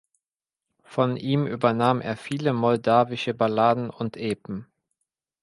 [0.81, 4.65] Von ihm übernahm er viele moldawische Balladen und Epen.